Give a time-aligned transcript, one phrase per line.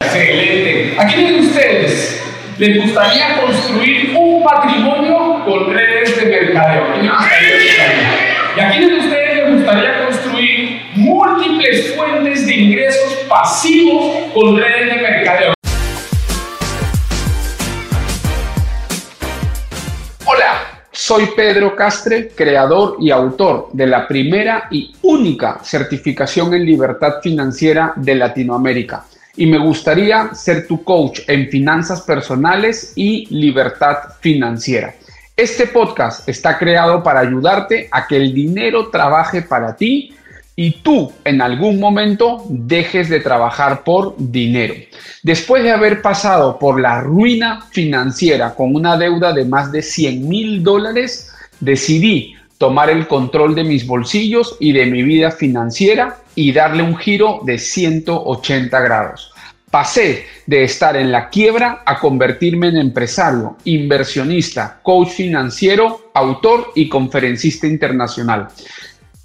[0.00, 0.96] Excelente.
[0.98, 2.22] ¿A quiénes de ustedes
[2.58, 6.84] les gustaría construir un patrimonio con redes de mercadeo?
[8.56, 14.94] ¿Y a quiénes de ustedes les gustaría construir múltiples fuentes de ingresos pasivos con redes
[14.94, 15.54] de mercadeo?
[20.24, 27.20] Hola, soy Pedro Castre, creador y autor de la primera y única certificación en libertad
[27.22, 29.04] financiera de Latinoamérica
[29.38, 34.94] y me gustaría ser tu coach en finanzas personales y libertad financiera.
[35.36, 40.12] Este podcast está creado para ayudarte a que el dinero trabaje para ti
[40.56, 44.74] y tú en algún momento dejes de trabajar por dinero.
[45.22, 50.28] Después de haber pasado por la ruina financiera con una deuda de más de 100
[50.28, 56.52] mil dólares, decidí tomar el control de mis bolsillos y de mi vida financiera y
[56.52, 59.32] darle un giro de 180 grados.
[59.72, 66.88] Pasé de estar en la quiebra a convertirme en empresario, inversionista, coach financiero, autor y
[66.88, 68.46] conferencista internacional.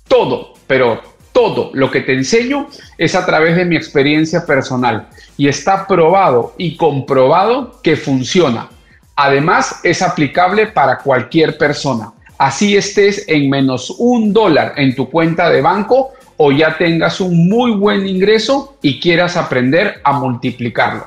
[0.07, 5.47] Todo, pero todo lo que te enseño es a través de mi experiencia personal y
[5.47, 8.69] está probado y comprobado que funciona.
[9.15, 12.11] Además, es aplicable para cualquier persona.
[12.39, 17.47] Así estés en menos un dólar en tu cuenta de banco o ya tengas un
[17.47, 21.05] muy buen ingreso y quieras aprender a multiplicarlo.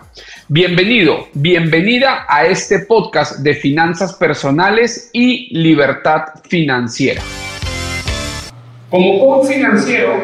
[0.49, 7.21] Bienvenido, bienvenida a este podcast de finanzas personales y libertad financiera.
[8.91, 10.15] Como coach financiero,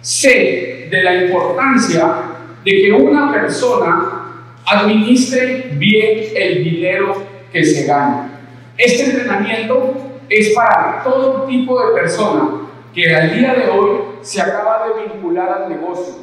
[0.00, 2.22] sé de la importancia
[2.64, 4.20] de que una persona
[4.66, 7.22] administre bien el dinero
[7.52, 8.40] que se gana.
[8.78, 9.94] Este entrenamiento
[10.28, 15.48] es para todo tipo de personas que al día de hoy se acaba de vincular
[15.48, 16.14] al negocio.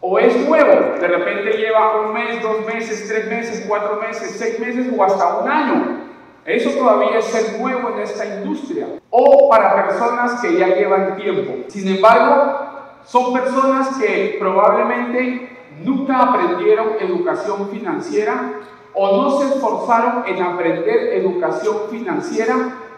[0.00, 4.58] O es nuevo, de repente lleva un mes, dos meses, tres meses, cuatro meses, seis
[4.58, 6.00] meses o hasta un año.
[6.44, 8.86] Eso todavía es ser nuevo en esta industria.
[9.10, 11.52] O para personas que ya llevan tiempo.
[11.68, 12.72] Sin embargo,
[13.04, 18.54] son personas que probablemente nunca aprendieron educación financiera
[18.94, 22.54] o no se esforzaron en aprender educación financiera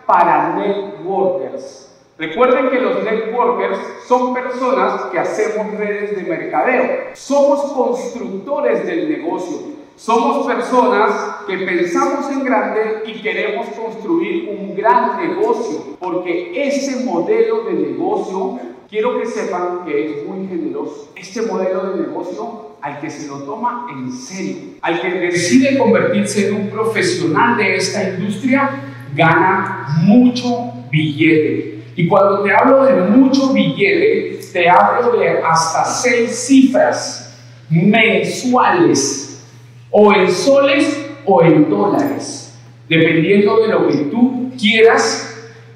[0.07, 1.94] para networkers.
[2.17, 7.09] Recuerden que los networkers son personas que hacemos redes de mercadeo.
[7.15, 9.75] Somos constructores del negocio.
[9.97, 17.65] Somos personas que pensamos en grande y queremos construir un gran negocio, porque ese modelo
[17.65, 18.59] de negocio,
[18.89, 21.11] quiero que sepan que es muy generoso.
[21.17, 26.49] Este modelo de negocio al que se lo toma en serio, al que decide convertirse
[26.49, 28.71] en un profesional de esta industria,
[29.15, 31.74] gana mucho billete.
[31.97, 37.37] Y cuando te hablo de mucho billete, te hablo de hasta seis cifras
[37.71, 39.45] mensuales,
[39.91, 45.31] o en soles o en dólares, dependiendo de lo que tú quieras.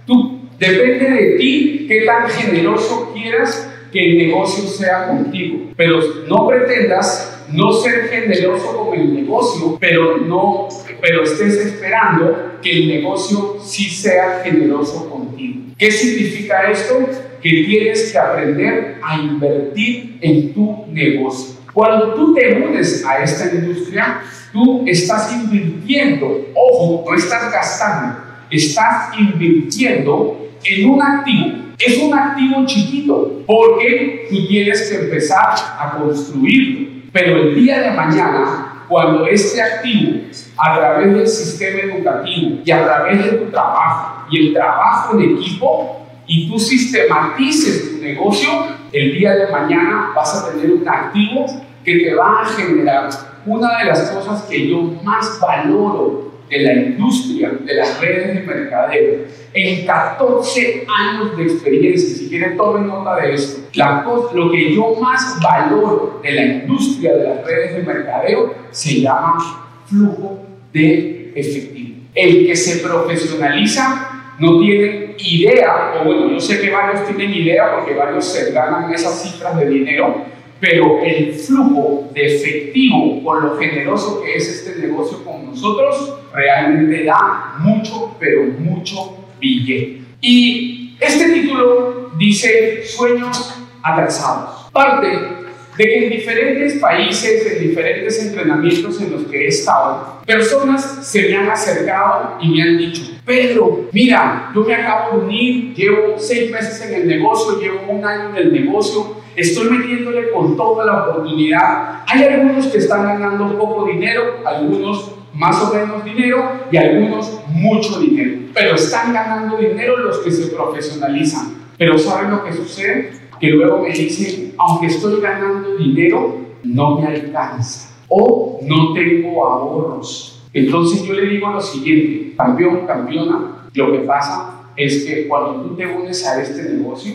[0.06, 5.70] Tú, depende de ti qué tan generoso quieras que el negocio sea contigo.
[5.76, 10.68] Pero no pretendas no ser generoso con el negocio, pero no,
[11.00, 15.62] pero estés esperando que el negocio sí sea generoso contigo.
[15.78, 17.08] ¿Qué significa esto?
[17.40, 21.56] Que tienes que aprender a invertir en tu negocio.
[21.72, 24.20] Cuando tú te unes a esta industria,
[24.52, 28.18] tú estás invirtiendo, ojo, no estás gastando,
[28.50, 31.68] estás invirtiendo en un activo.
[31.78, 36.88] Es un activo chiquito porque tú tienes que empezar a construirlo.
[37.12, 40.22] Pero el día de mañana, cuando este activo,
[40.58, 45.36] a través del sistema educativo y a través de tu trabajo, y el trabajo en
[45.36, 48.50] equipo y tú sistematices tu negocio,
[48.92, 51.46] el día de mañana vas a tener un activo
[51.84, 53.08] que te va a generar
[53.46, 58.42] una de las cosas que yo más valoro de la industria, de las redes de
[58.42, 64.04] mercadeo, en 14 años de experiencia, si quieren tomen nota de esto, la
[64.34, 69.38] lo que yo más valoro de la industria de las redes de mercadeo se llama
[69.86, 71.96] flujo de efectivo.
[72.14, 77.76] El que se profesionaliza no tienen idea, o bueno, yo sé que varios tienen idea
[77.76, 80.24] porque varios se ganan esas cifras de dinero,
[80.60, 87.04] pero el flujo de efectivo con lo generoso que es este negocio con nosotros realmente
[87.04, 90.02] da mucho, pero mucho billete.
[90.20, 94.70] Y este título dice sueños atrasados.
[94.72, 95.37] Parte
[95.78, 101.28] de que en diferentes países, en diferentes entrenamientos en los que he estado, personas se
[101.28, 106.18] me han acercado y me han dicho, Pedro, mira, yo me acabo de unir, llevo
[106.18, 110.84] seis meses en el negocio, llevo un año en el negocio, estoy metiéndole con toda
[110.84, 112.02] la oportunidad.
[112.08, 118.00] Hay algunos que están ganando poco dinero, algunos más o menos dinero y algunos mucho
[118.00, 121.56] dinero, pero están ganando dinero los que se profesionalizan.
[121.78, 123.12] Pero ¿saben lo que sucede?
[123.40, 130.42] Que luego me dicen, aunque estoy ganando dinero, no me alcanza o no tengo ahorros.
[130.52, 135.76] Entonces yo le digo lo siguiente, campeón, campeona, lo que pasa es que cuando tú
[135.76, 137.14] te unes a este negocio,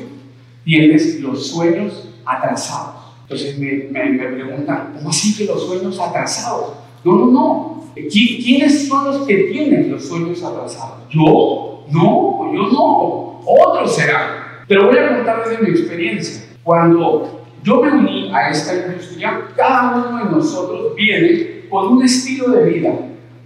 [0.64, 2.96] tienes los sueños atrasados.
[3.24, 6.74] Entonces me, me, preguntan, ¿cómo así que los sueños atrasados?
[7.04, 7.84] No, no, no.
[7.96, 11.00] ¿Quiénes son los que tienen los sueños atrasados?
[11.10, 11.86] ¿Yo?
[11.92, 13.42] No, yo no.
[13.46, 14.43] Otros serán.
[14.68, 16.46] Pero voy a contar desde mi experiencia.
[16.64, 22.50] Cuando yo me uní a esta industria, cada uno de nosotros viene con un estilo
[22.50, 22.92] de vida,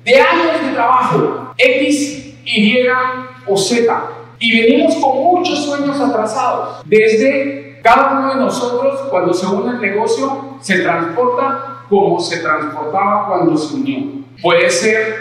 [0.03, 2.87] de años de trabajo, X, Y
[3.45, 4.09] o Z.
[4.39, 6.81] Y venimos con muchos sueños atrasados.
[6.85, 13.27] Desde cada uno de nosotros, cuando se une el negocio, se transporta como se transportaba
[13.27, 13.97] cuando se unió.
[14.41, 15.15] Puede ser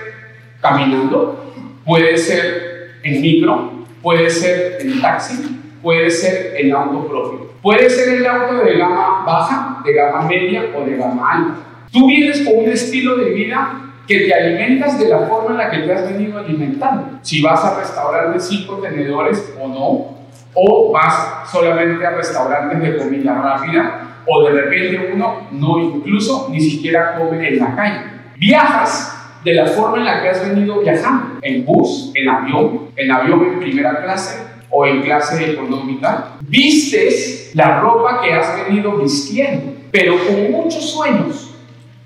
[0.60, 1.52] caminando,
[1.84, 3.70] puede ser en micro,
[4.02, 7.46] puede ser en taxi, puede ser el auto propio.
[7.62, 11.60] Puede ser el auto de gama baja, de gama media o de gama alta.
[11.92, 15.70] Tú vienes con un estilo de vida que te alimentas de la forma en la
[15.70, 17.20] que te has venido alimentando.
[17.22, 20.16] Si vas a restaurantes cinco tenedores o no,
[20.54, 26.60] o vas solamente a restaurantes de comida rápida, o de repente uno no incluso ni
[26.60, 28.00] siquiera come en la calle.
[28.36, 33.12] Viajas de la forma en la que has venido viajando, en bus, en avión, en
[33.12, 39.74] avión en primera clase, o en clase económica, vistes la ropa que has venido vistiendo,
[39.90, 41.54] pero con muchos sueños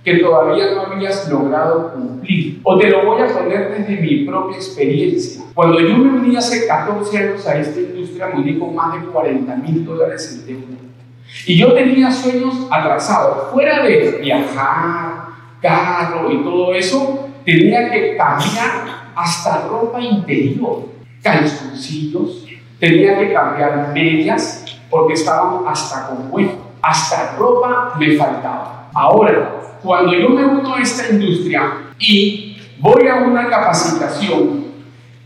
[0.04, 2.60] que todavía no habías logrado cumplir.
[2.62, 5.42] O te lo voy a poner desde mi propia experiencia.
[5.54, 9.06] Cuando yo me uní hace 14 años a esta industria, me uní con más de
[9.08, 10.78] 40 mil dólares en deuda.
[11.46, 13.52] Y yo tenía sueños atrasados.
[13.52, 15.26] Fuera de viajar,
[15.60, 20.88] carro y todo eso, tenía que cambiar hasta ropa interior,
[21.22, 22.46] calzoncillos,
[22.80, 26.66] Tenía que cambiar medias porque estaban hasta con hueco.
[26.82, 28.90] Hasta ropa me faltaba.
[28.94, 34.64] Ahora, cuando yo me uno a esta industria y voy a una capacitación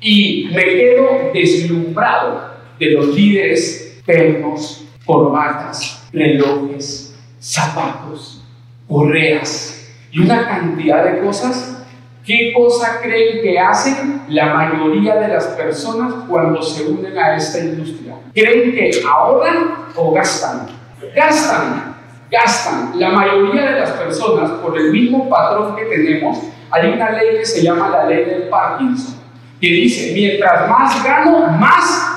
[0.00, 8.42] y me quedo deslumbrado de los líderes ternos, corbatas, relojes, zapatos,
[8.88, 11.83] correas y una cantidad de cosas
[12.24, 17.58] ¿Qué cosa creen que hacen la mayoría de las personas cuando se unen a esta
[17.58, 18.14] industria?
[18.32, 20.68] ¿Creen que ahorran o gastan?
[21.14, 21.96] Gastan,
[22.30, 22.98] gastan.
[22.98, 26.38] La mayoría de las personas, por el mismo patrón que tenemos,
[26.70, 29.16] hay una ley que se llama la ley del Parkinson,
[29.60, 32.10] que dice, mientras más gano, más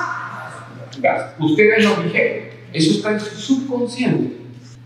[1.00, 1.44] gasto.
[1.44, 4.38] Ustedes lo dijeron, eso está en su subconsciente.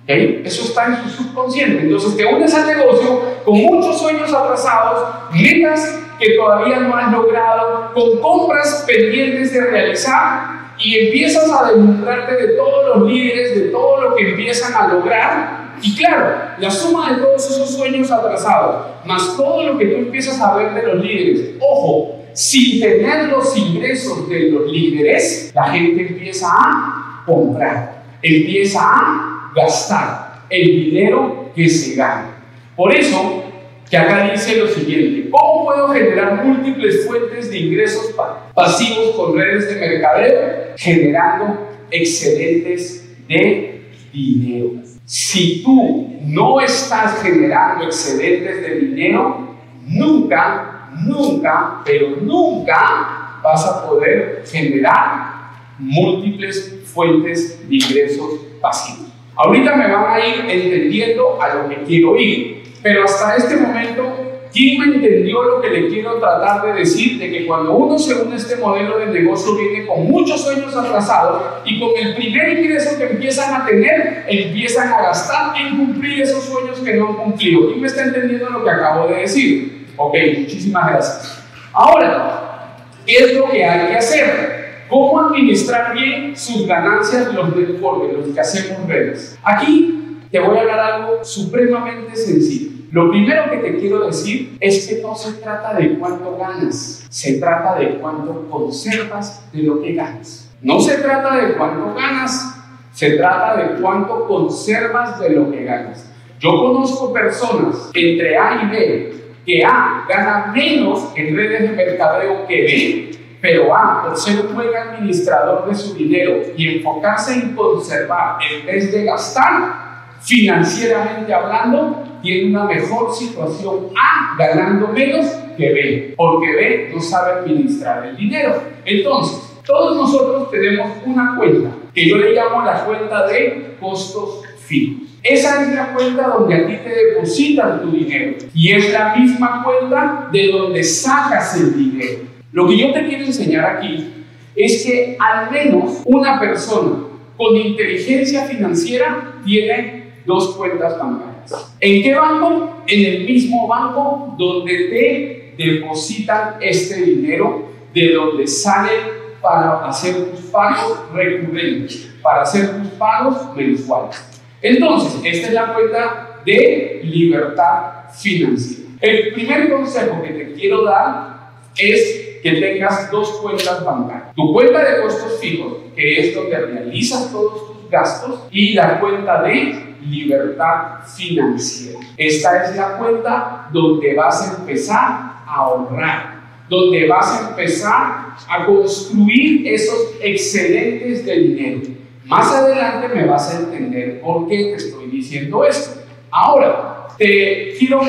[0.06, 1.82] Eso está en su subconsciente.
[1.82, 7.92] Entonces te unes al negocio con muchos sueños atrasados, metas que todavía no has logrado,
[7.94, 14.02] con compras pendientes de realizar y empiezas a demostrarte de todos los líderes, de todo
[14.02, 15.73] lo que empiezan a lograr.
[15.80, 20.40] Y claro, la suma de todos esos sueños atrasados, más todo lo que tú empiezas
[20.40, 26.06] a ver de los líderes, ojo, sin tener los ingresos de los líderes, la gente
[26.09, 32.37] empieza a comprar, empieza a gastar el dinero que se gana.
[32.76, 33.44] Por eso,
[33.88, 38.14] que acá dice lo siguiente, ¿cómo puedo generar múltiples fuentes de ingresos
[38.54, 40.75] pasivos con redes de mercadeo?
[40.76, 44.71] Generando excedentes de dinero.
[45.04, 49.49] Si tú no estás generando excedentes de dinero,
[49.87, 55.32] nunca, nunca, pero nunca vas a poder generar
[55.78, 59.12] múltiples fuentes de ingresos pasivos.
[59.37, 64.43] Ahorita me van a ir entendiendo a lo que quiero ir, pero hasta este momento,
[64.53, 67.19] ¿quién me entendió lo que le quiero tratar de decir?
[67.19, 70.77] De que cuando uno se une a este modelo de negocio viene con muchos sueños
[70.77, 76.23] atrasados y con el primer ingreso que empiezan a tener, empiezan a gastar en cumplir
[76.23, 77.69] esos sueños que no han cumplido.
[77.69, 79.87] ¿Quién me está entendiendo lo que acabo de decir?
[79.97, 81.45] Ok, muchísimas gracias.
[81.73, 84.62] Ahora, ¿qué es lo que hay que hacer?
[84.92, 89.38] ¿Cómo administrar bien sus ganancias los networkers, los que hacemos redes?
[89.42, 92.72] Aquí te voy a hablar algo supremamente sencillo.
[92.90, 97.38] Lo primero que te quiero decir es que no se trata de cuánto ganas, se
[97.38, 100.54] trata de cuánto conservas de lo que ganas.
[100.61, 102.54] No se trata de cuánto ganas,
[102.92, 106.06] se trata de cuánto conservas de lo que ganas.
[106.38, 109.12] Yo conozco personas entre A y B
[109.46, 113.12] que A gana menos en redes de mercadeo que B,
[113.42, 118.64] pero A, por ser un buen administrador de su dinero y enfocarse en conservar en
[118.64, 119.82] vez de gastar,
[120.20, 127.40] financieramente hablando, tiene una mejor situación A ganando menos que B, porque B no sabe
[127.40, 128.62] administrar el dinero.
[128.84, 135.08] Entonces, todos nosotros tenemos una cuenta que yo le llamo la cuenta de costos fijos.
[135.20, 139.64] Esa es la cuenta donde a ti te depositan tu dinero y es la misma
[139.64, 142.32] cuenta de donde sacas el dinero.
[142.52, 147.04] Lo que yo te quiero enseñar aquí es que al menos una persona
[147.37, 151.75] con inteligencia financiera tiene dos cuentas bancarias.
[151.80, 152.82] ¿En qué banco?
[152.87, 158.92] En el mismo banco donde te depositan este dinero, de donde sale
[159.40, 164.23] para hacer tus pagos recurrentes, para hacer tus pagos mensuales.
[164.61, 168.90] Entonces, esta es la cuenta de libertad financiera.
[169.00, 174.34] El primer consejo que te quiero dar es que tengas dos cuentas bancarias.
[174.34, 179.42] Tu cuenta de costos fijos, que es donde realizas todos tus gastos, y la cuenta
[179.42, 182.00] de libertad financiera.
[182.16, 188.66] Esta es la cuenta donde vas a empezar a ahorrar, donde vas a empezar a
[188.66, 191.80] construir esos excedentes de dinero.
[192.25, 196.02] Más adelante me vas a entender por qué te estoy diciendo esto.
[196.30, 198.00] Ahora, te quiero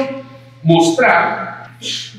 [0.63, 1.69] mostrar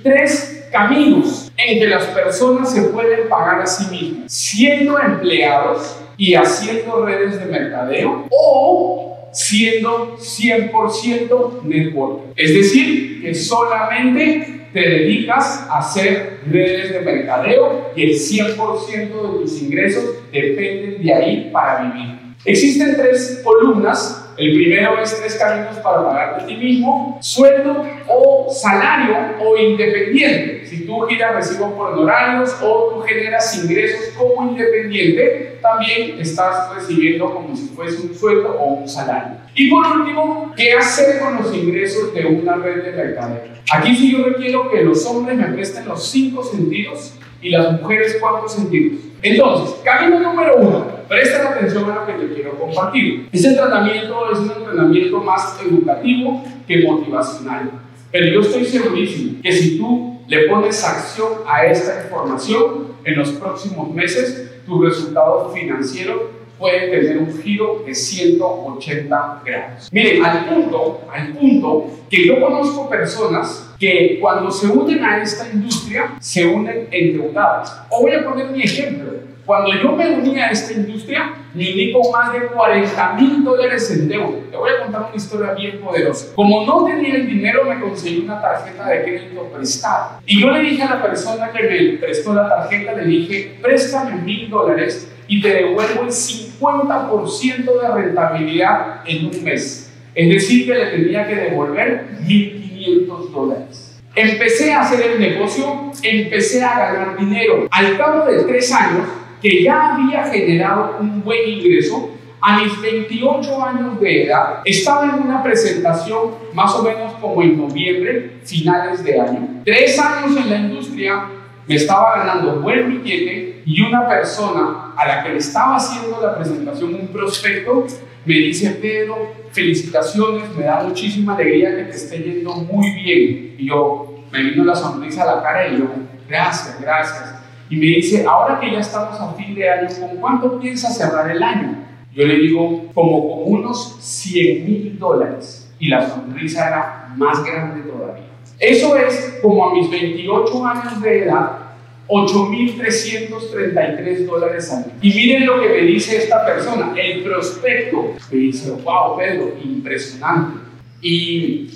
[0.03, 6.35] tres caminos en que las personas se pueden pagar a sí mismas, siendo empleados y
[6.35, 12.21] haciendo redes de mercadeo o siendo 100% network.
[12.37, 19.39] Es decir, que solamente te dedicas a hacer redes de mercadeo y el 100% de
[19.41, 22.19] tus ingresos dependen de ahí para vivir.
[22.45, 28.49] Existen tres columnas el primero es tres caminos para pagarte a ti mismo, sueldo o
[28.51, 30.67] salario o independiente.
[30.67, 37.33] Si tú giras recibo por honorarios o tú generas ingresos como independiente, también estás recibiendo
[37.33, 39.39] como si fuese un sueldo o un salario.
[39.55, 43.55] Y por último, ¿qué hacer con los ingresos de una red de mercadeo?
[43.73, 48.19] Aquí sí yo requiero que los hombres me presten los cinco sentidos y las mujeres
[48.21, 49.01] cuatro sentidos.
[49.23, 53.29] Entonces, camino número uno, presta atención a lo que te quiero compartir.
[53.33, 57.71] Este entrenamiento es un entrenamiento más educativo que motivacional.
[58.11, 63.31] Pero yo estoy segurísimo que si tú le pones acción a esta información, en los
[63.33, 66.21] próximos meses tus resultados financieros
[66.59, 69.89] pueden tener un giro de 180 grados.
[69.93, 75.51] Miren, al punto, al punto que yo conozco personas que cuando se unen a esta
[75.53, 77.83] industria se unen endeudadas.
[77.91, 79.34] O voy a poner mi ejemplo.
[79.47, 83.91] Cuando yo me uní a esta industria, me uní con más de 40 mil dólares
[83.91, 84.39] en deuda.
[84.51, 86.35] Te voy a contar una historia bien poderosa.
[86.35, 90.21] Como no tenía el dinero, me conseguí una tarjeta de crédito prestada.
[90.25, 94.23] Y yo le dije a la persona que me prestó la tarjeta, le dije, préstame
[94.23, 99.93] mil dólares y te devuelvo el 50% de rentabilidad en un mes.
[100.15, 104.01] Es decir, que le tenía que devolver 1.500 dólares.
[104.15, 107.67] Empecé a hacer el negocio, empecé a ganar dinero.
[107.71, 109.09] Al cabo de tres años,
[109.45, 115.23] que ya había generado un buen ingreso, a mis 28 años de edad, estaba en
[115.23, 119.61] una presentación más o menos como en noviembre, finales de año.
[119.63, 121.27] Tres años en la industria,
[121.67, 126.37] me estaba ganando buen billete y una persona a la que le estaba haciendo la
[126.37, 127.87] presentación, un prospecto,
[128.25, 133.57] me dice, Pedro, felicitaciones, me da muchísima alegría que te esté yendo muy bien.
[133.59, 135.85] Y yo, me vino la sonrisa a la cara y yo,
[136.27, 137.34] gracias, gracias.
[137.71, 141.31] Y me dice, ahora que ya estamos a fin de año, ¿con cuánto piensas cerrar
[141.31, 141.77] el año?
[142.15, 145.71] Yo le digo, como con unos 100 mil dólares.
[145.79, 148.25] Y la sonrisa era más grande todavía.
[148.59, 151.59] Eso es como a mis 28 años de edad,
[152.07, 154.95] 8.333 dólares al mes.
[155.03, 158.13] Y miren lo que me dice esta persona, el prospecto.
[158.31, 160.61] Me dice, wow, Pedro, impresionante.
[161.03, 161.69] ¿Y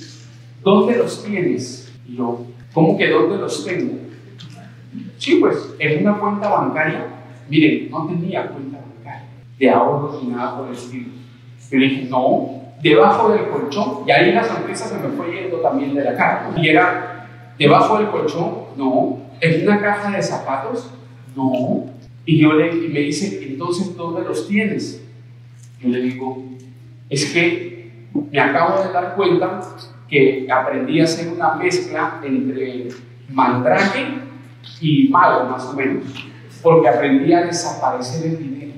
[0.62, 1.92] dónde los tienes?
[2.06, 4.07] Y yo, ¿cómo que dónde los tengo?
[5.18, 7.06] Sí, pues, en una cuenta bancaria.
[7.50, 11.08] Miren, no tenía cuenta bancaria de ahorros ni nada por el estilo.
[11.70, 15.94] Yo dije, no, debajo del colchón, y ahí la sonrisa se me fue yendo también
[15.94, 16.50] de la cara.
[16.56, 17.26] Y era,
[17.58, 20.90] debajo del colchón, no, en una caja de zapatos,
[21.36, 21.86] no.
[22.24, 25.04] Y yo le, y me dice, entonces, ¿dónde los tienes?
[25.80, 26.44] Yo le digo,
[27.10, 29.60] es que me acabo de dar cuenta
[30.08, 32.88] que aprendí a hacer una mezcla entre
[33.30, 34.27] mandrake
[34.80, 36.04] y mago, más o menos,
[36.62, 38.72] porque aprendí a desaparecer el dinero.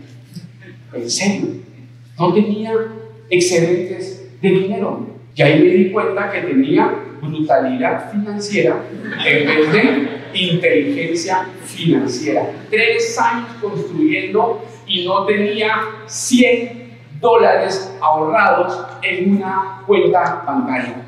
[0.92, 1.49] En serio,
[2.18, 2.73] no tenía
[3.28, 5.06] excedentes de dinero.
[5.35, 6.92] Y ahí me di cuenta que tenía
[7.23, 8.82] brutalidad financiera
[9.25, 12.50] en vez de inteligencia financiera.
[12.68, 21.02] Tres años construyendo y no tenía 100 dólares ahorrados en una cuenta bancaria.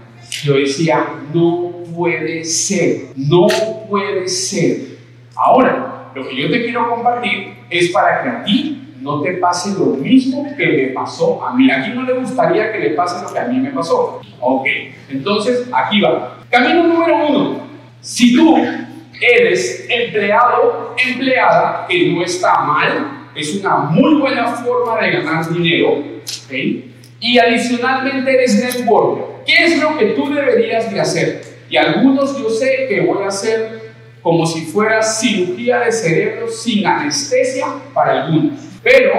[0.45, 3.47] Yo decía, no puede ser, no
[3.89, 4.99] puede ser.
[5.35, 9.79] Ahora, lo que yo te quiero compartir es para que a ti no te pase
[9.79, 11.71] lo mismo que me pasó a mí.
[11.71, 14.21] A no le gustaría que le pase lo que a mí me pasó.
[14.41, 14.67] Ok,
[15.11, 16.39] entonces aquí va.
[16.51, 17.61] Camino número uno.
[18.01, 18.57] Si tú
[19.21, 26.03] eres empleado, empleada, que no está mal, es una muy buena forma de ganar dinero,
[27.21, 29.25] y adicionalmente eres networker.
[29.47, 31.52] ¿Qué es lo que tú deberías de hacer?
[31.73, 36.87] Y algunos yo sé que voy a hacer como si fuera cirugía de cerebro sin
[36.87, 38.61] anestesia para algunos.
[38.83, 39.15] Pero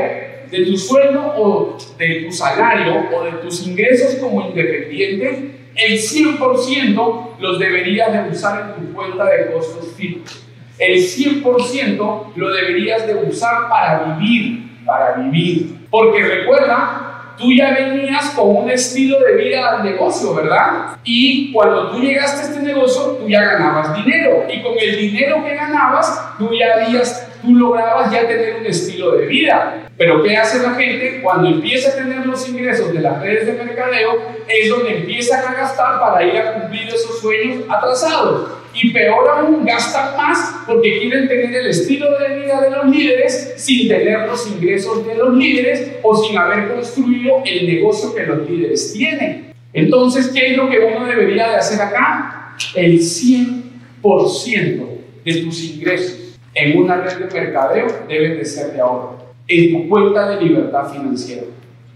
[0.51, 7.39] de tu sueldo o de tu salario o de tus ingresos como independiente, el 100%
[7.39, 10.45] los deberías de usar en tu cuenta de costos fijos.
[10.77, 15.87] El 100% lo deberías de usar para vivir, para vivir.
[15.89, 17.02] Porque recuerda
[17.37, 20.97] tú ya venías con un estilo de vida al negocio, ¿verdad?
[21.03, 24.45] Y cuando tú llegaste a este negocio, tú ya ganabas dinero.
[24.49, 29.11] Y con el dinero que ganabas, tú ya habías, tú lograbas ya tener un estilo
[29.11, 29.89] de vida.
[29.97, 31.21] Pero ¿qué hace la gente?
[31.21, 34.13] Cuando empieza a tener los ingresos de las redes de mercadeo,
[34.47, 39.65] es donde empiezan a gastar para ir a cumplir esos sueños atrasados y peor aún
[39.65, 44.47] gastan más porque quieren tener el estilo de vida de los líderes sin tener los
[44.47, 49.53] ingresos de los líderes o sin haber construido el negocio que los líderes tienen.
[49.73, 52.55] Entonces, ¿qué es lo que uno debería de hacer acá?
[52.75, 54.87] El 100%
[55.23, 59.89] de tus ingresos en una red de mercadeo deben de ser de ahorro, en tu
[59.89, 61.43] cuenta de libertad financiera.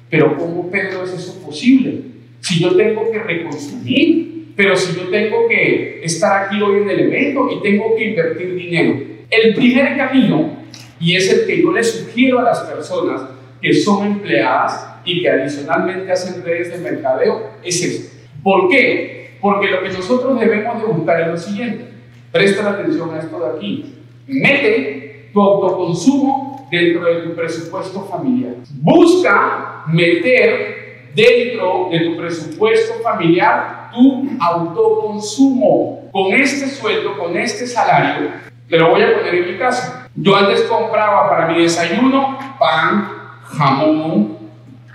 [0.09, 2.01] Pero ¿cómo, Pedro, es eso posible?
[2.39, 6.99] Si yo tengo que reconstruir pero si yo tengo que estar aquí hoy en el
[7.01, 10.57] evento y tengo que invertir dinero, el primer camino,
[10.99, 13.21] y es el que yo le sugiero a las personas
[13.61, 18.09] que son empleadas y que adicionalmente hacen redes de mercadeo, es eso.
[18.41, 19.37] ¿Por qué?
[19.39, 21.85] Porque lo que nosotros debemos de buscar es lo siguiente.
[22.31, 23.93] Presta atención a esto de aquí.
[24.25, 28.55] Mete tu autoconsumo dentro de tu presupuesto familiar.
[28.81, 36.09] Busca meter dentro de tu presupuesto familiar tu autoconsumo.
[36.11, 38.31] Con este sueldo, con este salario,
[38.69, 39.93] te lo voy a poner en mi caso.
[40.15, 43.09] Yo antes compraba para mi desayuno pan,
[43.43, 44.37] jamón,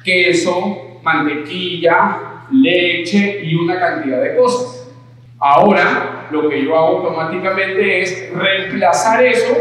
[0.05, 2.18] queso, mantequilla,
[2.50, 4.90] leche y una cantidad de cosas.
[5.38, 9.57] Ahora lo que yo hago automáticamente es reemplazar eso,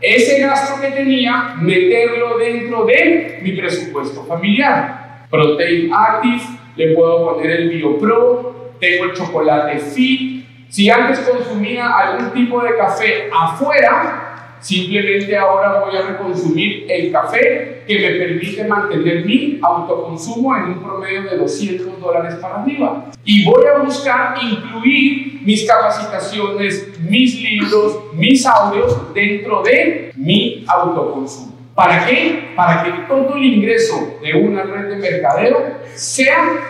[0.00, 5.26] ese gasto que tenía, meterlo dentro de mi presupuesto familiar.
[5.30, 6.42] Protein Active,
[6.76, 10.44] le puedo poner el BioPro, tengo el chocolate fit.
[10.68, 17.82] Si antes consumía algún tipo de café afuera, simplemente ahora voy a reconsumir el café
[17.86, 23.10] que me permite mantener mi autoconsumo en un promedio de 200 dólares para arriba.
[23.24, 31.49] Y voy a buscar incluir mis capacitaciones, mis libros, mis audios dentro de mi autoconsumo.
[31.80, 32.52] ¿Para qué?
[32.54, 36.60] Para que todo el ingreso de una red de mercadeo sea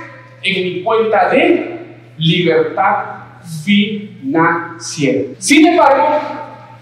[0.41, 1.79] en mi cuenta de
[2.17, 3.07] libertad
[3.65, 5.31] financiera.
[5.39, 6.21] Sin embargo,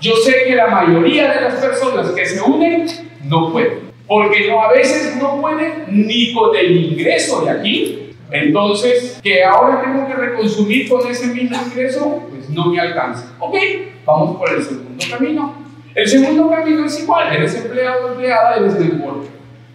[0.02, 2.86] yo sé que la mayoría de las personas que se unen
[3.24, 8.14] no pueden, porque a veces no pueden ni con el ingreso de aquí.
[8.30, 13.34] Entonces, que ahora tengo que reconsumir con ese mismo ingreso, pues no me alcanza.
[13.38, 13.56] Ok,
[14.04, 15.67] vamos por el segundo camino.
[15.94, 19.30] El segundo camino es igual, eres empleado o empleada, eres networker.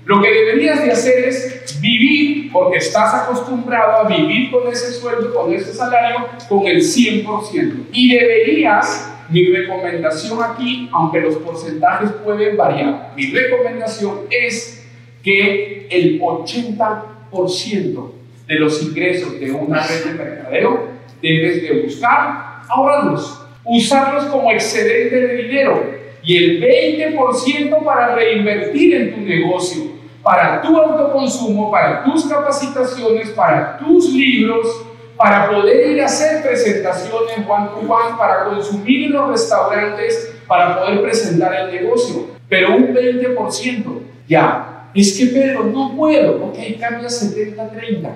[0.06, 5.34] Lo que deberías de hacer es vivir, porque estás acostumbrado a vivir con ese sueldo,
[5.34, 7.88] con ese salario, con el 100%.
[7.94, 14.86] Y deberías, mi recomendación aquí, aunque los porcentajes pueden variar, mi recomendación es
[15.24, 18.12] que el 80%
[18.48, 20.90] de los ingresos de una red de mercadeo
[21.22, 29.14] debes de buscar ahorrarlos, usarlos como excedente de dinero y el 20% para reinvertir en
[29.14, 29.84] tu negocio,
[30.22, 34.86] para tu autoconsumo, para tus capacitaciones, para tus libros,
[35.18, 40.80] para poder ir a hacer presentaciones one to one, para consumir en los restaurantes, para
[40.80, 42.28] poder presentar el negocio.
[42.48, 43.84] Pero un 20%
[44.28, 44.90] ya.
[44.94, 48.10] Es que Pedro, no puedo, ok, cambia 70-30.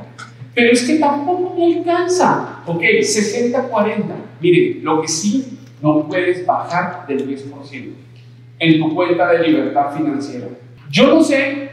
[0.53, 2.59] pero es que tampoco me alcanza.
[2.67, 4.03] Ok, 60-40.
[4.39, 7.93] Miren, lo que sí no puedes bajar del 10%
[8.59, 10.47] en tu cuenta de libertad financiera.
[10.89, 11.69] Yo no sé,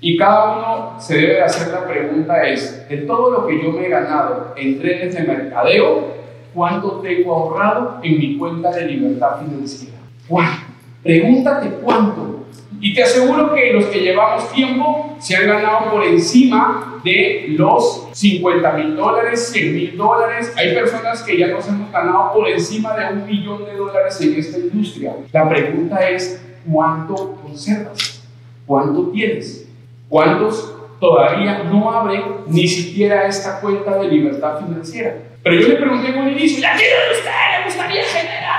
[0.00, 3.86] y cada uno se debe hacer la pregunta es, de todo lo que yo me
[3.86, 6.14] he ganado en redes de mercadeo,
[6.54, 9.96] ¿cuánto tengo ahorrado en mi cuenta de libertad financiera?
[10.26, 10.69] ¿Cuánto?
[11.02, 12.46] Pregúntate cuánto.
[12.82, 18.08] Y te aseguro que los que llevamos tiempo se han ganado por encima de los
[18.12, 20.52] 50 mil dólares, 100 mil dólares.
[20.56, 24.34] Hay personas que ya nos hemos ganado por encima de un millón de dólares en
[24.38, 25.14] esta industria.
[25.30, 28.22] La pregunta es, ¿cuánto conservas?
[28.64, 29.68] ¿Cuánto tienes?
[30.08, 35.16] ¿Cuántos todavía no abren ni siquiera esta cuenta de libertad financiera?
[35.42, 37.30] Pero yo le pregunté en un inicio, ¿ya tiene usted?
[37.58, 38.49] ¿Le gustaría generar,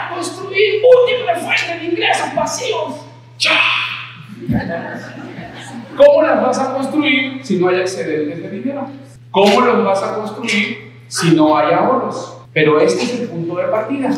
[0.51, 2.95] construir múltiples fuentes de ingresos pasivos?
[3.39, 3.59] ¡Ya!
[5.95, 8.87] ¿Cómo las vas a construir si no hay excedentes de dinero?
[9.29, 12.37] ¿Cómo los vas a construir si no hay ahorros?
[12.53, 14.09] Pero este es el punto de partida.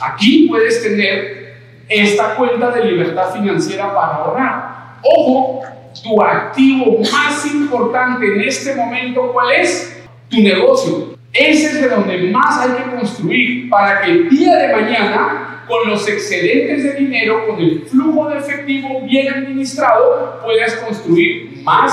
[0.00, 1.56] Aquí puedes tener
[1.88, 4.96] esta cuenta de libertad financiera para ahorrar.
[5.02, 5.62] Ojo,
[6.02, 10.04] tu activo más importante en este momento, ¿cuál es?
[10.28, 11.15] Tu negocio.
[11.38, 15.90] Ese es de donde más hay que construir para que el día de mañana con
[15.90, 21.92] los excedentes de dinero, con el flujo de efectivo bien administrado, puedas construir más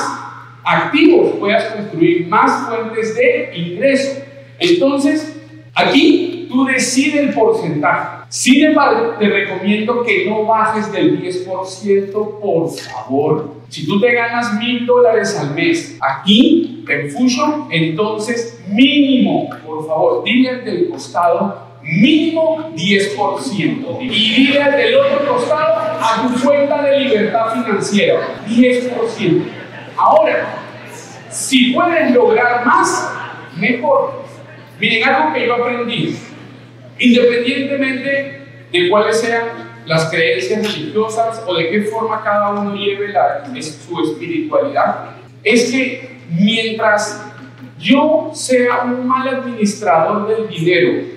[0.64, 4.22] activos, puedas construir más fuentes de ingreso.
[4.60, 5.42] Entonces,
[5.74, 8.24] aquí tú decides el porcentaje.
[8.30, 13.56] Sin embargo, te recomiendo que no bajes del 10%, por favor.
[13.70, 20.24] Si tú te ganas mil dólares al mes aquí en Fusion, entonces mínimo, por favor,
[20.24, 23.98] dile del costado mínimo 10%.
[24.02, 29.44] Y dile del otro costado a tu cuenta de libertad financiera, 10%.
[29.98, 30.56] Ahora,
[31.30, 33.12] si puedes lograr más,
[33.58, 34.24] mejor.
[34.80, 36.18] Miren, algo que yo aprendí,
[37.04, 43.14] independientemente de cuáles sean las creencias religiosas o de qué forma cada uno lleve
[43.62, 45.12] su espiritualidad,
[45.44, 47.26] es que mientras
[47.80, 51.14] yo sea un mal administrador del dinero,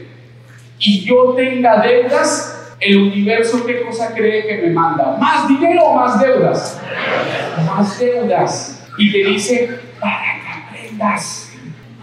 [0.79, 5.17] y yo tenga deudas, el universo qué cosa cree que me manda?
[5.19, 6.81] ¿Más dinero o más deudas?
[7.65, 8.87] Más deudas.
[8.99, 11.46] Y te dice, para que aprendas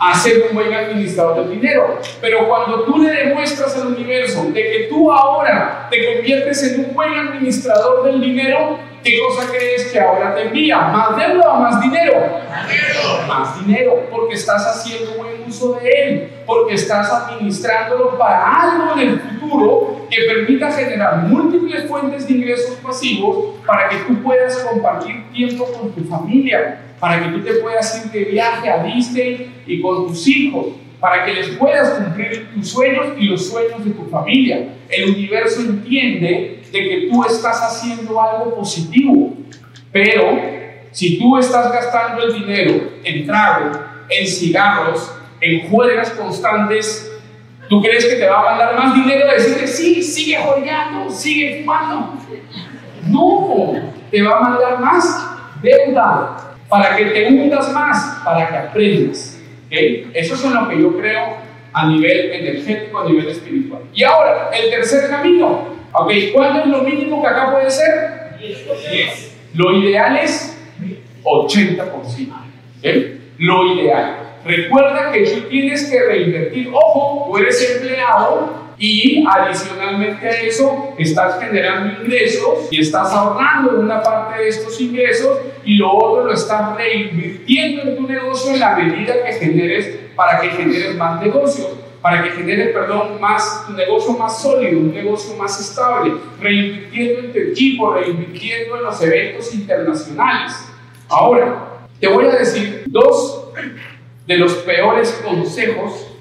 [0.10, 2.00] a ser un buen administrador del dinero.
[2.22, 6.94] Pero cuando tú le demuestras al universo de que tú ahora te conviertes en un
[6.94, 10.80] buen administrador del dinero, ¿Qué cosa crees que ahora te envía?
[10.80, 12.14] ¿Más deuda o más dinero?
[12.50, 13.28] Más dinero.
[13.28, 19.10] Más dinero, porque estás haciendo buen uso de él, porque estás administrándolo para algo en
[19.10, 25.30] el futuro que permita generar múltiples fuentes de ingresos pasivos para que tú puedas compartir
[25.34, 29.82] tiempo con tu familia, para que tú te puedas ir de viaje a Disney y
[29.82, 30.68] con tus hijos,
[31.00, 34.76] para que les puedas cumplir tus sueños y los sueños de tu familia.
[34.90, 39.34] El universo entiende de que tú estás haciendo algo positivo,
[39.92, 40.40] pero
[40.92, 43.72] si tú estás gastando el dinero en trago,
[44.10, 47.12] en cigarros, en juegas constantes,
[47.68, 51.60] ¿tú crees que te va a mandar más dinero a decirte, sí, sigue jodeando, sigue
[51.62, 52.14] fumando?
[53.08, 53.74] No,
[54.10, 55.28] te va a mandar más
[55.62, 59.33] deuda para que te hundas más, para que aprendas.
[60.14, 61.38] Eso es lo que yo creo
[61.74, 63.82] a nivel energético, a nivel espiritual.
[63.94, 65.74] Y ahora, el tercer camino.
[65.94, 66.12] ¿Ok?
[66.34, 68.38] ¿Cuánto es lo mínimo que acá puede ser?
[68.40, 69.38] 10.
[69.54, 70.58] Lo ideal es
[71.24, 72.30] 80%.
[73.38, 74.18] Lo ideal.
[74.46, 76.70] Recuerda que tú tienes que reinvertir.
[76.74, 84.02] Ojo, tú eres empleado y adicionalmente a eso estás generando ingresos y estás ahorrando una
[84.02, 88.76] parte de estos ingresos y lo otro lo estás reinvirtiendo en tu negocio en la
[88.76, 91.70] medida que generes para que generes más negocios,
[92.02, 97.32] para que generes, perdón, más, un negocio más sólido, un negocio más estable, reinvirtiendo en
[97.32, 100.54] tu equipo, reinvirtiendo en los eventos internacionales.
[101.10, 103.50] Ahora, te voy a decir dos
[104.28, 106.13] de los peores consejos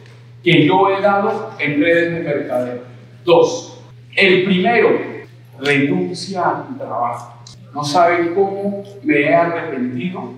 [0.43, 2.83] que yo he dado en redes de mercadeo.
[3.25, 3.81] Dos,
[4.17, 4.91] el primero,
[5.59, 7.43] renuncia a tu trabajo.
[7.73, 10.35] No saben cómo me he arrepentido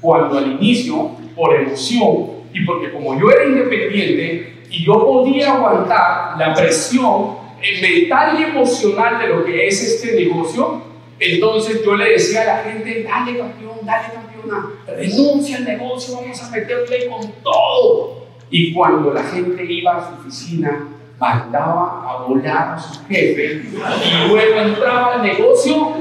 [0.00, 6.38] cuando al inicio, por emoción y porque como yo era independiente y yo podía aguantar
[6.38, 7.36] la presión
[7.82, 10.82] mental y emocional de lo que es este negocio,
[11.18, 16.42] entonces yo le decía a la gente, dale campeón, dale campeona, renuncia al negocio, vamos
[16.42, 18.17] a meterle con todo.
[18.50, 20.86] Y cuando la gente iba a su oficina,
[21.18, 25.94] mandaba a volar a su jefe y luego entraba al negocio,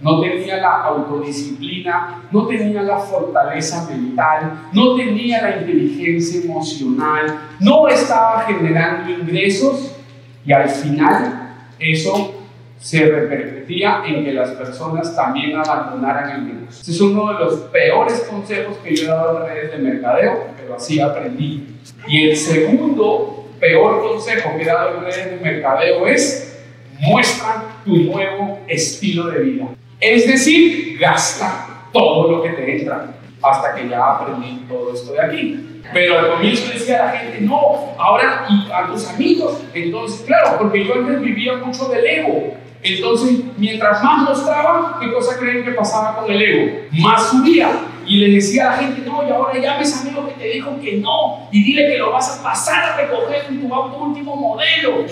[0.00, 7.86] no tenía la autodisciplina, no tenía la fortaleza mental, no tenía la inteligencia emocional, no
[7.86, 9.96] estaba generando ingresos.
[10.44, 12.34] Y al final eso
[12.78, 16.82] se repercutía en que las personas también abandonaran el negocio.
[16.82, 20.46] Ese es uno de los peores consejos que yo he dado en redes de mercadeo,
[20.62, 21.66] pero así aprendí.
[22.06, 26.60] Y el segundo peor consejo que he dado en redes de mercadeo es
[27.00, 29.66] muestra tu nuevo estilo de vida.
[30.00, 35.20] Es decir, gasta todo lo que te entra hasta que ya aprendí todo esto de
[35.20, 35.68] aquí.
[35.92, 39.60] Pero al comienzo decía la gente, no, ahora y a tus amigos.
[39.74, 42.54] Entonces, claro, porque yo antes vivía mucho del ego.
[42.82, 46.78] Entonces, mientras más mostraba, ¿qué cosa creen que pasaba con el ego?
[46.92, 47.70] Más subía.
[48.06, 50.78] Y le decía a la gente, no, y ahora llames a amigo que te dijo
[50.80, 54.36] que no, y dile que lo vas a pasar a recoger en tu auto último
[54.36, 55.04] modelo.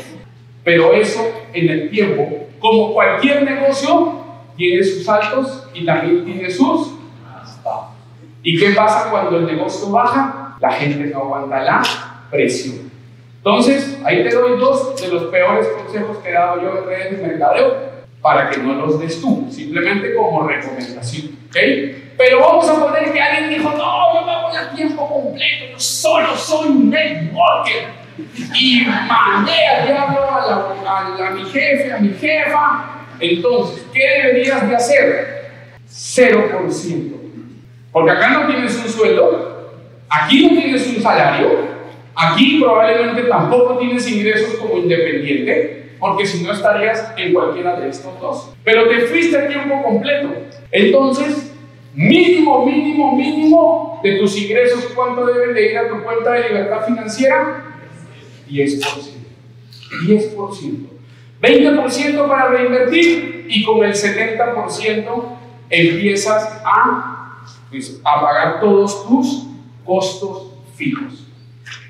[0.64, 1.20] Pero eso
[1.53, 4.20] en el tiempo, como cualquier negocio,
[4.57, 6.92] tiene sus altos y también tiene sus
[7.64, 7.94] bajos.
[8.42, 10.57] ¿Y qué pasa cuando el negocio baja?
[10.61, 11.83] La gente no aguanta la
[12.31, 12.90] presión.
[13.38, 17.18] Entonces, ahí te doy dos de los peores consejos que he dado yo en redes
[17.18, 21.38] de mercadeo para que no los des tú, simplemente como recomendación.
[21.48, 21.57] ¿ok?
[22.21, 25.81] Pero vamos a poner que alguien dijo, no, yo me voy a tiempo completo, yo
[25.81, 27.87] solo soy un networker.
[28.55, 33.07] Y mandé al diablo a, a mi jefe, a mi jefa.
[33.19, 35.51] Entonces, ¿qué deberías de hacer?
[35.91, 37.13] 0%.
[37.91, 39.73] Porque acá no tienes un sueldo,
[40.11, 41.71] aquí no tienes un salario,
[42.15, 48.21] Aquí probablemente tampoco tienes ingresos como independiente, porque si no estarías en cualquiera de estos
[48.21, 48.53] dos.
[48.63, 50.29] Pero te fuiste a tiempo completo.
[50.71, 51.50] Entonces,
[51.94, 56.87] mínimo, mínimo, mínimo de tus ingresos, ¿cuánto deben de ir a tu cuenta de libertad
[56.87, 57.64] financiera?
[58.48, 59.20] 10%.
[60.07, 60.90] 10%.
[61.42, 65.24] 20% para reinvertir y con el 70%
[65.70, 69.46] empiezas a, pues, a pagar todos tus
[69.85, 71.26] costos fijos.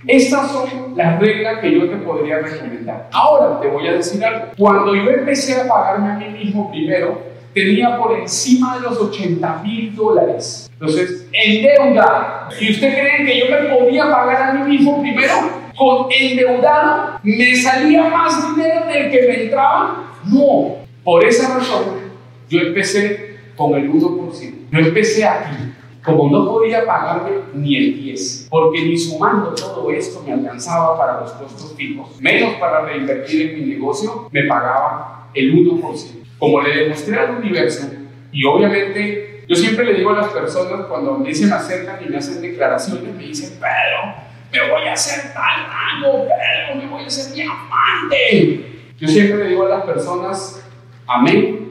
[0.06, 3.08] Estas son las reglas que yo te podría recomendar.
[3.12, 4.46] Ahora te voy a decir algo.
[4.56, 9.62] Cuando yo empecé a pagarme a mí mismo primero, tenía por encima de los 80
[9.62, 10.70] mil dólares.
[10.72, 12.48] Entonces, endeudado.
[12.60, 15.34] ¿Y usted cree que yo me podía pagar a mí mismo primero?
[15.76, 20.12] Con endeudado, ¿me salía más dinero del que me entraba?
[20.24, 20.76] No.
[21.02, 21.84] Por esa razón,
[22.48, 24.54] yo empecé con el 1%.
[24.70, 25.70] Yo empecé aquí
[26.04, 31.20] como no podía pagarme ni el 10, porque ni sumando todo esto me alcanzaba para
[31.20, 36.19] los costos fijos, menos para reinvertir en mi negocio, me pagaba el 1%.
[36.40, 37.88] Como le demostré al universo,
[38.32, 42.16] y obviamente yo siempre le digo a las personas cuando me me acercan y me
[42.16, 44.16] hacen declaraciones, me dicen, pero
[44.50, 48.66] me voy a hacer tal rango, pero me voy a hacer diamante.
[48.98, 50.60] Yo siempre le digo a las personas,
[51.06, 51.70] amén,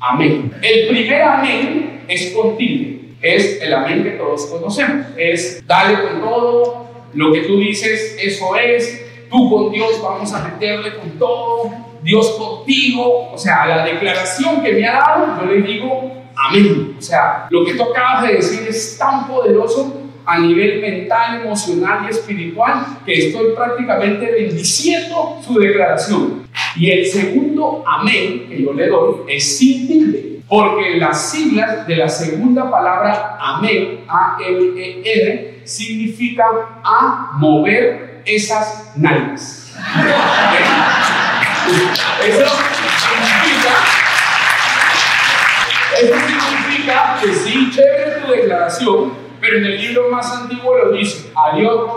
[0.00, 0.52] amén.
[0.60, 5.06] El primer amén es contigo es el amén que todos conocemos.
[5.16, 10.44] Es dale con todo, lo que tú dices, eso es, tú con Dios vamos a
[10.44, 13.30] meterle con todo, Dios contigo.
[13.32, 16.96] O sea, la declaración que me ha dado, yo le digo amén.
[16.98, 22.04] O sea, lo que tú acabas de decir es tan poderoso a nivel mental, emocional
[22.06, 26.46] y espiritual que estoy prácticamente bendiciendo su declaración.
[26.74, 30.40] Y el segundo amén que yo le doy es sin tilde.
[30.48, 36.44] Porque las siglas de la segunda palabra amén, A-M-E-N, significa
[36.84, 39.74] a mover esas nalgas.
[41.66, 42.46] Eso
[42.98, 43.72] significa,
[46.00, 51.32] eso significa que sí, chévere tu declaración, pero en el libro más antiguo lo dice,
[51.34, 51.90] a Dios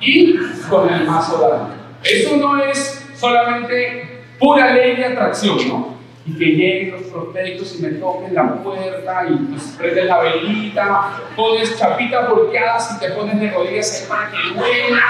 [0.00, 0.36] y
[0.68, 1.74] con el mazo dando.
[2.04, 5.96] Eso no es solamente pura ley de atracción, ¿no?
[6.26, 11.12] y que lleguen los prospectos y me toquen la puerta y pues prendes la velita,
[11.36, 15.02] pones chapitas volteadas y te pones de rodillas para que duela.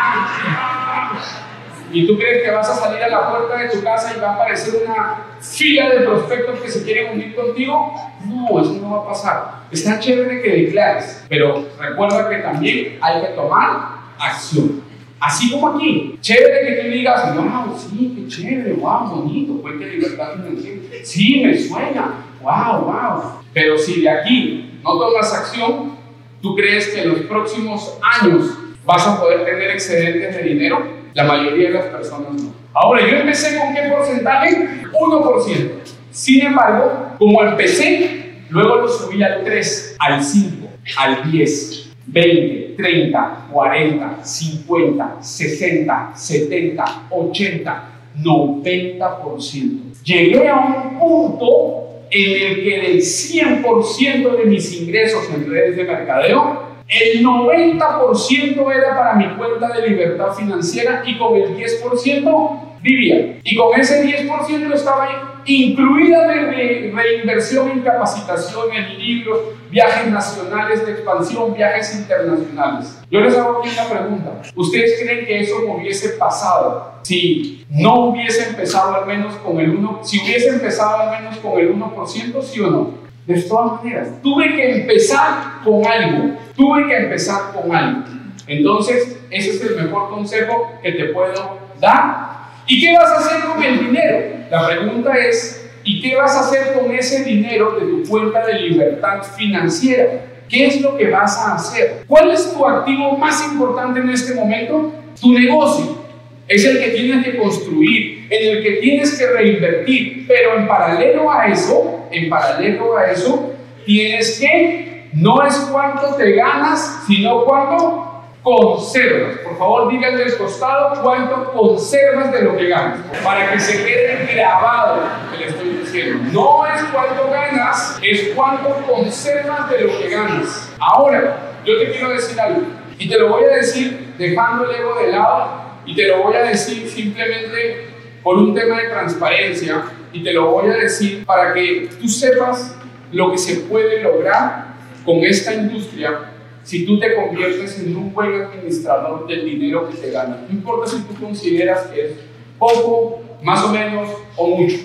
[1.92, 4.30] Y tú crees que vas a salir a la puerta de tu casa y va
[4.30, 7.94] a aparecer una fila de prospectos que se quieren unir contigo.
[8.24, 9.56] No, eso no va a pasar.
[9.70, 14.82] Está chévere que declares, pero recuerda que también hay que tomar acción.
[15.18, 20.34] Así como aquí, chévere que tú digas, wow, sí, qué chévere, wow, bonito, cuente libertad
[20.34, 20.80] financiera.
[21.02, 23.22] Sí, me suena, wow, wow.
[23.54, 25.96] Pero si de aquí no tomas acción,
[26.42, 30.95] ¿tú crees que en los próximos años vas a poder tener excedentes de dinero?
[31.16, 32.52] La mayoría de las personas no.
[32.74, 34.82] Ahora, yo empecé con qué porcentaje?
[34.92, 35.70] 1%.
[36.10, 43.46] Sin embargo, como empecé, luego lo subí al 3, al 5, al 10, 20, 30,
[43.50, 47.84] 40, 50, 60, 70, 80,
[48.18, 50.02] 90%.
[50.04, 55.84] Llegué a un punto en el que del 100% de mis ingresos en redes de
[55.84, 63.38] mercadeo, el 90% era para mi cuenta de libertad financiera y con el 10% vivía.
[63.42, 70.92] Y con ese 10% estaba incluida de reinversión en capacitación, en libros, viajes nacionales de
[70.92, 73.00] expansión, viajes internacionales.
[73.10, 74.42] Yo les hago aquí una pregunta.
[74.54, 80.04] ¿Ustedes creen que eso hubiese pasado si no hubiese empezado al menos con el 1%?
[80.04, 83.05] Si hubiese empezado al menos con el 1%, sí o no?
[83.26, 86.36] De todas maneras, tuve que empezar con algo.
[86.54, 88.04] Tuve que empezar con algo.
[88.46, 92.36] Entonces, ese es el mejor consejo que te puedo dar.
[92.68, 94.46] ¿Y qué vas a hacer con el dinero?
[94.50, 98.60] La pregunta es, ¿y qué vas a hacer con ese dinero de tu cuenta de
[98.60, 100.06] libertad financiera?
[100.48, 102.04] ¿Qué es lo que vas a hacer?
[102.06, 104.92] ¿Cuál es tu activo más importante en este momento?
[105.20, 106.06] Tu negocio.
[106.46, 110.26] Es el que tienes que construir, en el que tienes que reinvertir.
[110.28, 113.52] Pero en paralelo a eso, en paralelo a eso,
[113.84, 118.06] tienes que, no es cuánto te ganas, sino cuánto
[118.46, 119.38] conservas.
[119.38, 124.34] Por favor, díganle al costado cuánto conservas de lo que ganas, para que se quede
[124.34, 126.30] grabado lo que le estoy diciendo.
[126.32, 130.72] No es cuánto ganas, es cuánto conservas de lo que ganas.
[130.78, 132.62] Ahora, yo te quiero decir algo,
[132.98, 135.48] y te lo voy a decir dejando el ego de lado,
[135.84, 137.88] y te lo voy a decir simplemente
[138.22, 139.82] por un tema de transparencia,
[140.16, 142.74] y te lo voy a decir para que tú sepas
[143.12, 144.74] lo que se puede lograr
[145.04, 150.10] con esta industria si tú te conviertes en un buen administrador del dinero que te
[150.10, 150.40] gana.
[150.48, 152.12] No importa si tú consideras que es
[152.58, 154.78] poco, más o menos o mucho.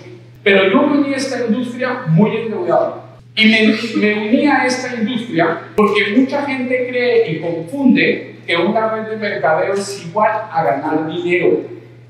[0.44, 3.04] Pero yo me uní a esta industria muy endeudado.
[3.34, 9.12] Y me, uní a esta industria porque mucha gente cree y confunde que una red
[9.12, 11.62] de mercadeo es igual a ganar dinero.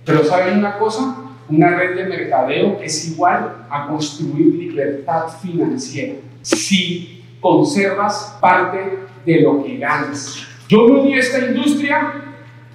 [0.03, 1.20] Pero ¿saben una cosa?
[1.51, 6.13] Una red de mercadeo es igual a construir libertad financiera.
[6.41, 8.79] Si conservas parte
[9.25, 10.47] de lo que ganas.
[10.69, 12.13] Yo me uní a esta industria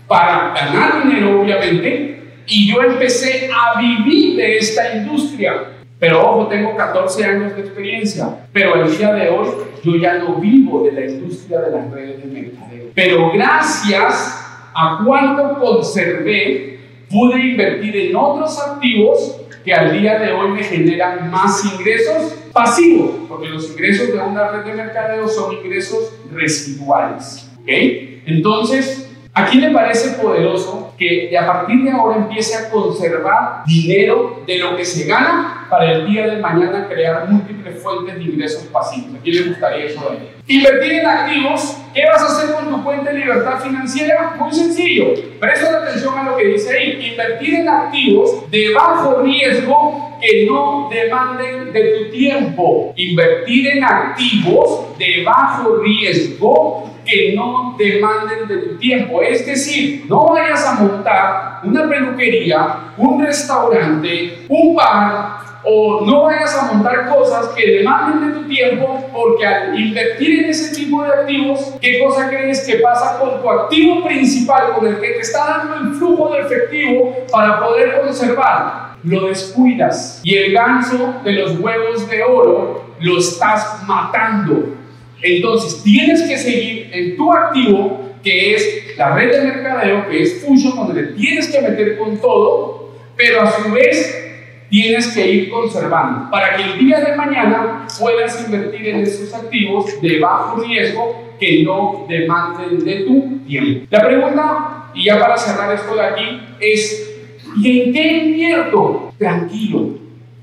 [0.07, 5.73] para ganar dinero, obviamente, y yo empecé a vivir de esta industria.
[5.99, 9.49] Pero ojo, tengo 14 años de experiencia, pero al día de hoy
[9.83, 12.91] yo ya no vivo de la industria de las redes de mercadeo.
[12.95, 14.43] Pero gracias
[14.75, 16.76] a cuánto conservé,
[17.11, 23.11] pude invertir en otros activos que al día de hoy me generan más ingresos pasivos,
[23.29, 27.51] porque los ingresos de una red de mercadeo son ingresos residuales.
[27.67, 34.43] Entonces, ¿a quién le parece poderoso que a partir de ahora empiece a conservar dinero
[34.47, 38.65] de lo que se gana para el día de mañana crear múltiples fuentes de ingresos
[38.65, 39.17] pasivos?
[39.17, 42.85] ¿A quién le gustaría eso de Invertir en activos, ¿qué vas a hacer con tu
[42.85, 44.37] cuenta de libertad financiera?
[44.39, 45.07] Muy sencillo.
[45.41, 47.11] Presta atención a lo que dice ahí.
[47.11, 52.93] Invertir en activos de bajo riesgo que no demanden de tu tiempo.
[52.95, 59.23] Invertir en activos de bajo riesgo que no demanden de tu tiempo.
[59.23, 66.55] Es decir, no vayas a montar una peluquería, un restaurante, un bar, o no vayas
[66.55, 71.09] a montar cosas que demanden de tu tiempo, porque al invertir en ese tipo de
[71.09, 75.45] activos, ¿qué cosa crees que pasa con tu activo principal, con el que te está
[75.45, 78.95] dando el flujo de efectivo para poder conservar?
[79.03, 84.73] Lo descuidas y el ganso de los huevos de oro lo estás matando.
[85.21, 90.45] Entonces tienes que seguir en tu activo, que es la red de mercadeo, que es
[90.45, 94.26] Fusion, donde tienes que meter con todo, pero a su vez
[94.69, 100.01] tienes que ir conservando para que el día de mañana puedas invertir en esos activos
[100.01, 103.87] de bajo riesgo que no demanden de tu tiempo.
[103.91, 107.19] La pregunta, y ya para cerrar esto de aquí, es,
[107.57, 109.13] ¿y en qué invierto?
[109.19, 109.91] Tranquilo.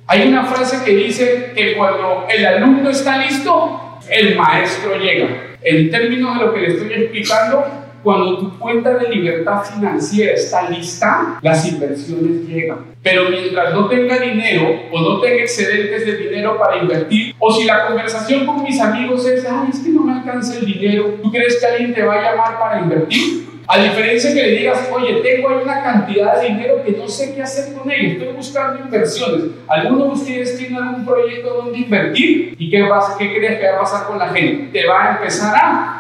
[0.08, 5.56] Hay una frase que dice que cuando el alumno está listo, el maestro llega.
[5.62, 10.70] En términos de lo que le estoy explicando, cuando tu cuenta de libertad financiera está
[10.70, 12.94] lista, las inversiones llegan.
[13.02, 17.66] Pero mientras no tenga dinero o no tenga excedentes de dinero para invertir, o si
[17.66, 21.32] la conversación con mis amigos es, ay, es que no me alcanza el dinero, ¿tú
[21.32, 23.54] crees que alguien te va a llamar para invertir?
[23.66, 27.34] A diferencia que le digas, oye, tengo ahí una cantidad de dinero que no sé
[27.34, 29.52] qué hacer con ella, estoy buscando inversiones.
[29.68, 32.56] ¿Alguno de ustedes tiene algún proyecto donde invertir?
[32.58, 34.70] ¿Y qué, vas, qué crees que va a pasar con la gente?
[34.78, 35.93] Te va a empezar a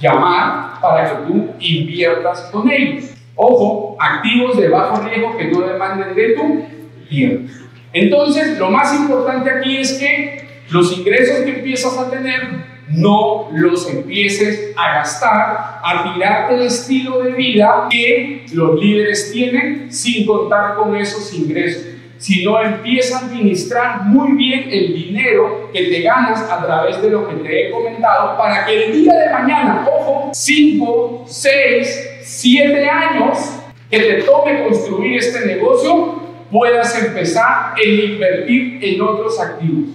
[0.00, 3.12] llamar para que tú inviertas con ellos.
[3.34, 6.64] Ojo, activos de bajo riesgo que no demanden de tu
[7.08, 7.52] tiempo.
[7.92, 13.88] Entonces, lo más importante aquí es que los ingresos que empiezas a tener no los
[13.90, 20.76] empieces a gastar, a tirarte el estilo de vida que los líderes tienen sin contar
[20.76, 21.95] con esos ingresos.
[22.18, 27.28] Sino empieza a administrar muy bien el dinero que te ganas a través de lo
[27.28, 33.60] que te he comentado para que el día de mañana, ojo, 5, 6, 7 años
[33.90, 39.90] que te tome construir este negocio, puedas empezar a invertir en otros activos.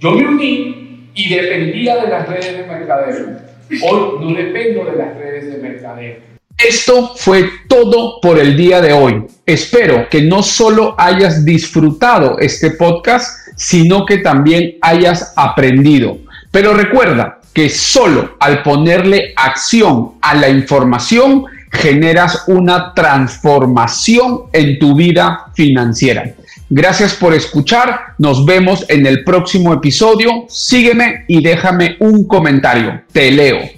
[0.00, 3.36] Yo me uní y dependía de las redes de mercadeo.
[3.82, 6.27] Hoy no dependo de las redes de mercadeo.
[6.58, 9.26] Esto fue todo por el día de hoy.
[9.46, 16.18] Espero que no solo hayas disfrutado este podcast, sino que también hayas aprendido.
[16.50, 24.96] Pero recuerda que solo al ponerle acción a la información generas una transformación en tu
[24.96, 26.34] vida financiera.
[26.68, 28.14] Gracias por escuchar.
[28.18, 30.46] Nos vemos en el próximo episodio.
[30.48, 33.02] Sígueme y déjame un comentario.
[33.12, 33.77] Te leo.